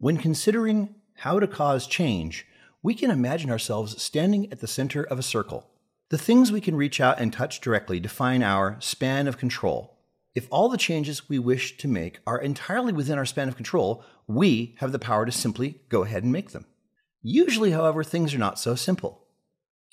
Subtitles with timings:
[0.00, 2.46] When considering how to cause change,
[2.82, 5.68] we can imagine ourselves standing at the center of a circle.
[6.08, 9.98] The things we can reach out and touch directly define our span of control.
[10.34, 14.02] If all the changes we wish to make are entirely within our span of control,
[14.26, 16.64] we have the power to simply go ahead and make them.
[17.20, 19.26] Usually, however, things are not so simple.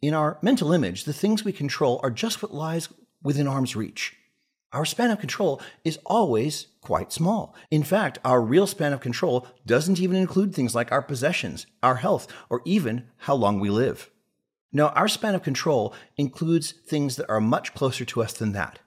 [0.02, 2.88] In our mental image, the things we control are just what lies
[3.22, 4.16] within arm's reach.
[4.74, 7.56] Our span of control is always quite small.
[7.72, 11.96] In fact, our real span of control doesn't even include things like our possessions, our
[11.96, 14.10] health, or even how long we live.
[14.74, 18.80] No, our span of control includes things that are much closer to us than that,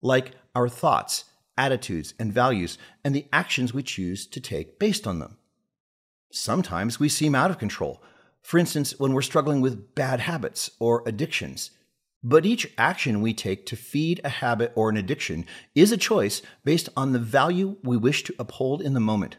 [0.00, 1.24] like our thoughts,
[1.58, 5.36] attitudes, and values, and the actions we choose to take based on them.
[6.30, 8.02] Sometimes we seem out of control,
[8.42, 11.70] for instance, when we're struggling with bad habits or addictions.
[12.26, 16.40] But each action we take to feed a habit or an addiction is a choice
[16.64, 19.36] based on the value we wish to uphold in the moment.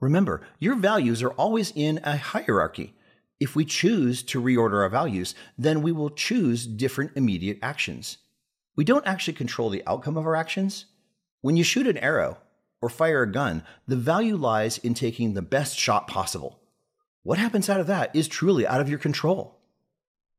[0.00, 2.94] Remember, your values are always in a hierarchy.
[3.40, 8.18] If we choose to reorder our values, then we will choose different immediate actions.
[8.76, 10.86] We don't actually control the outcome of our actions.
[11.40, 12.36] When you shoot an arrow
[12.82, 16.60] or fire a gun, the value lies in taking the best shot possible.
[17.22, 19.59] What happens out of that is truly out of your control.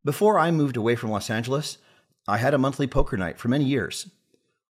[0.03, 1.77] Before I moved away from Los Angeles,
[2.27, 4.09] I had a monthly poker night for many years.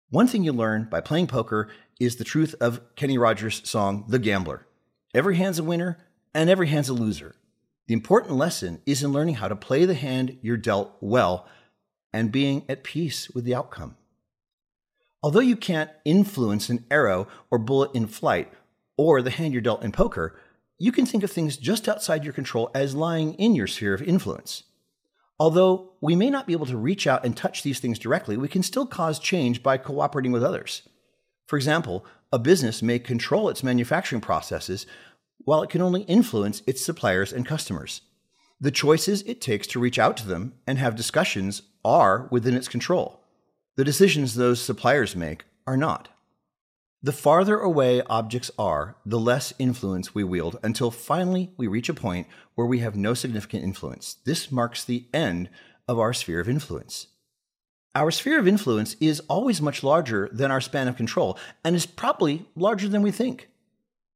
[0.09, 1.67] One thing you learn by playing poker
[1.99, 4.65] is the truth of Kenny Rogers' song, The Gambler.
[5.13, 5.97] Every hand's a winner
[6.33, 7.35] and every hand's a loser.
[7.87, 11.45] The important lesson is in learning how to play the hand you're dealt well
[12.13, 13.97] and being at peace with the outcome.
[15.21, 18.53] Although you can't influence an arrow or bullet in flight
[18.95, 20.39] or the hand you're dealt in poker,
[20.77, 24.01] you can think of things just outside your control as lying in your sphere of
[24.01, 24.63] influence.
[25.39, 28.47] Although we may not be able to reach out and touch these things directly, we
[28.47, 30.87] can still cause change by cooperating with others.
[31.45, 34.85] For example, a business may control its manufacturing processes
[35.45, 38.01] while it can only influence its suppliers and customers.
[38.59, 42.67] The choices it takes to reach out to them and have discussions are within its
[42.67, 43.21] control.
[43.75, 46.09] The decisions those suppliers make are not.
[47.07, 51.93] The farther away objects are, the less influence we wield until finally we reach a
[51.93, 54.17] point where we have no significant influence.
[54.25, 55.49] This marks the end
[55.87, 57.07] of our sphere of influence.
[57.95, 61.85] Our sphere of influence is always much larger than our span of control and is
[61.85, 63.47] probably larger than we think.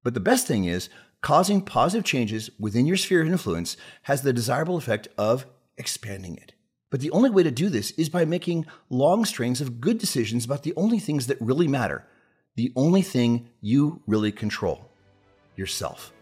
[0.03, 0.89] But the best thing is,
[1.21, 5.45] causing positive changes within your sphere of influence has the desirable effect of
[5.77, 6.55] expanding it.
[6.89, 10.43] But the only way to do this is by making long strings of good decisions
[10.43, 12.05] about the only things that really matter
[12.61, 14.87] the only thing you really control
[15.55, 16.13] yourself.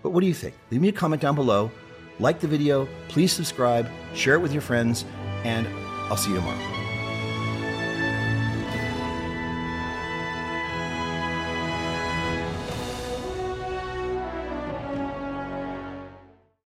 [0.00, 0.54] But what do you think?
[0.70, 1.72] Leave me a comment down below.
[2.20, 5.04] Like the video, please subscribe, share it with your friends,
[5.42, 5.66] and
[6.08, 6.81] I'll see you tomorrow.